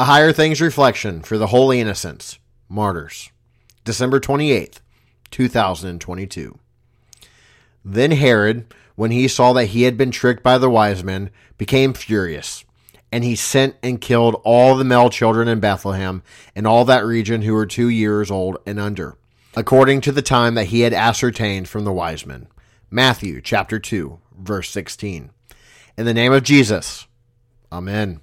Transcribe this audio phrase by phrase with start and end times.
[0.00, 2.38] A Higher Things Reflection for the Holy Innocents,
[2.70, 3.30] Martyrs,
[3.84, 4.78] December 28th,
[5.30, 6.58] 2022.
[7.84, 11.28] Then Herod, when he saw that he had been tricked by the wise men,
[11.58, 12.64] became furious,
[13.12, 16.22] and he sent and killed all the male children in Bethlehem
[16.56, 19.18] and all that region who were two years old and under,
[19.54, 22.46] according to the time that he had ascertained from the wise men.
[22.90, 25.30] Matthew chapter 2, verse 16.
[25.98, 27.06] In the name of Jesus,
[27.70, 28.22] Amen.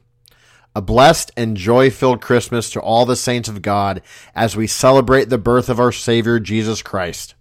[0.78, 4.00] A blessed and joy filled Christmas to all the saints of God
[4.36, 7.34] as we celebrate the birth of our Savior Jesus Christ.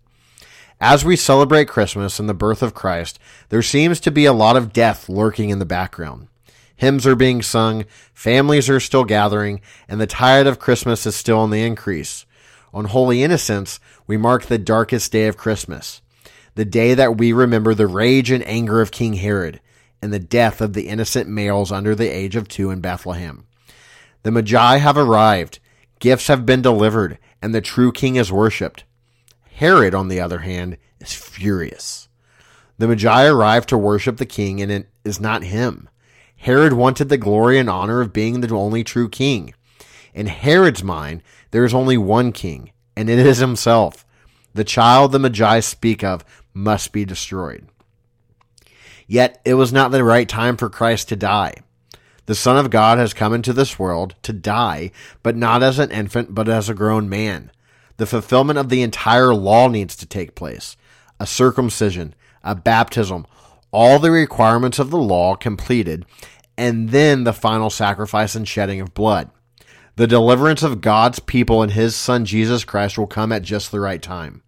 [0.80, 3.18] As we celebrate Christmas and the birth of Christ,
[3.50, 6.28] there seems to be a lot of death lurking in the background.
[6.76, 11.40] Hymns are being sung, families are still gathering, and the tide of Christmas is still
[11.40, 12.24] on the increase.
[12.72, 16.00] On Holy Innocents, we mark the darkest day of Christmas,
[16.54, 19.60] the day that we remember the rage and anger of King Herod
[20.02, 23.46] and the death of the innocent males under the age of two in Bethlehem.
[24.22, 25.58] The Magi have arrived,
[25.98, 28.84] gifts have been delivered, and the true king is worshipped.
[29.54, 32.08] Herod, on the other hand, is furious.
[32.78, 35.88] The Magi arrived to worship the king, and it is not him.
[36.36, 39.54] Herod wanted the glory and honor of being the only true king.
[40.12, 44.04] In Herod's mind, there is only one king, and it is himself.
[44.54, 47.68] The child the Magi speak of must be destroyed.
[49.06, 51.54] Yet it was not the right time for Christ to die.
[52.26, 54.90] The Son of God has come into this world to die,
[55.22, 57.52] but not as an infant, but as a grown man.
[57.98, 60.76] The fulfillment of the entire law needs to take place
[61.18, 63.26] a circumcision, a baptism,
[63.70, 66.04] all the requirements of the law completed,
[66.58, 69.30] and then the final sacrifice and shedding of blood.
[69.94, 73.80] The deliverance of God's people and his Son Jesus Christ will come at just the
[73.80, 74.42] right time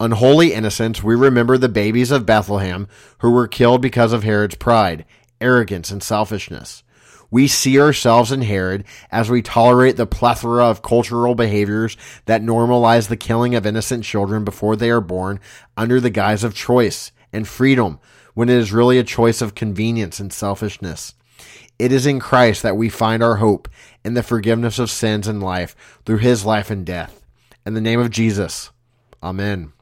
[0.00, 4.56] On Holy Innocents, we remember the babies of Bethlehem who were killed because of Herod's
[4.56, 5.04] pride,
[5.40, 6.82] arrogance, and selfishness.
[7.30, 13.08] We see ourselves in Herod as we tolerate the plethora of cultural behaviors that normalize
[13.08, 15.38] the killing of innocent children before they are born
[15.76, 18.00] under the guise of choice and freedom
[18.34, 21.14] when it is really a choice of convenience and selfishness.
[21.78, 23.68] It is in Christ that we find our hope
[24.04, 27.20] in the forgiveness of sins and life through his life and death.
[27.64, 28.70] In the name of Jesus,
[29.22, 29.72] Amen.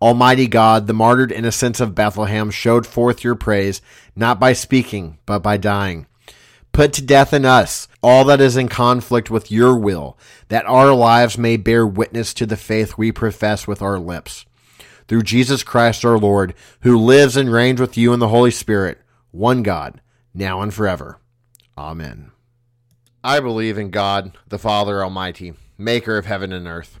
[0.00, 3.82] Almighty God, the martyred innocents of Bethlehem showed forth your praise,
[4.14, 6.06] not by speaking, but by dying.
[6.70, 10.16] Put to death in us all that is in conflict with your will,
[10.48, 14.46] that our lives may bear witness to the faith we profess with our lips.
[15.08, 18.98] Through Jesus Christ our Lord, who lives and reigns with you in the Holy Spirit,
[19.32, 20.00] one God,
[20.32, 21.18] now and forever.
[21.76, 22.30] Amen.
[23.24, 27.00] I believe in God, the Father Almighty, maker of heaven and earth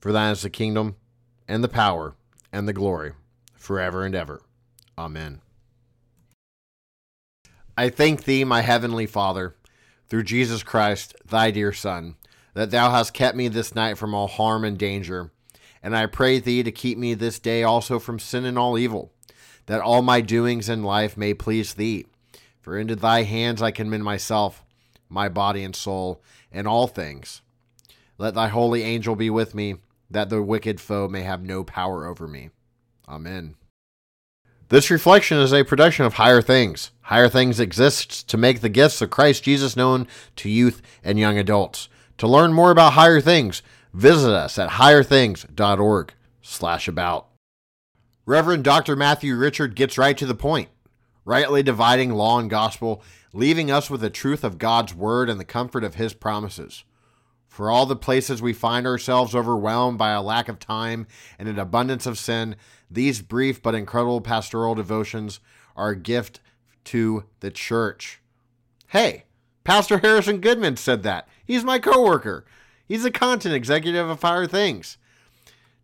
[0.00, 0.96] For thine is the kingdom,
[1.48, 2.14] and the power,
[2.52, 3.12] and the glory,
[3.54, 4.40] forever and ever.
[4.98, 5.40] Amen.
[7.76, 9.54] I thank thee, my heavenly Father,
[10.08, 12.16] through Jesus Christ, thy dear Son,
[12.54, 15.30] that thou hast kept me this night from all harm and danger.
[15.82, 19.12] And I pray thee to keep me this day also from sin and all evil,
[19.66, 22.06] that all my doings in life may please thee.
[22.60, 24.64] For into thy hands I commend myself,
[25.08, 27.42] my body and soul, and all things.
[28.18, 29.76] Let thy holy angel be with me
[30.10, 32.50] that the wicked foe may have no power over me.
[33.08, 33.56] Amen.
[34.68, 36.90] This reflection is a production of Higher Things.
[37.02, 41.38] Higher Things exists to make the gifts of Christ Jesus known to youth and young
[41.38, 41.88] adults.
[42.18, 43.62] To learn more about Higher Things,
[43.94, 47.28] visit us at higherthings.org slash about.
[48.24, 48.96] Reverend Dr.
[48.96, 50.68] Matthew Richard gets right to the point,
[51.24, 55.44] rightly dividing law and gospel, leaving us with the truth of God's word and the
[55.44, 56.82] comfort of his promises.
[57.56, 61.06] For all the places we find ourselves overwhelmed by a lack of time
[61.38, 62.56] and an abundance of sin,
[62.90, 65.40] these brief but incredible pastoral devotions
[65.74, 66.40] are a gift
[66.84, 68.20] to the church.
[68.88, 69.24] Hey,
[69.64, 72.44] Pastor Harrison Goodman said that He's my coworker.
[72.84, 74.98] He's a content executive of Higher Things.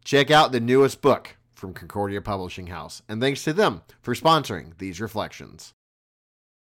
[0.05, 4.77] Check out the newest book from Concordia Publishing House, and thanks to them for sponsoring
[4.77, 5.73] these reflections.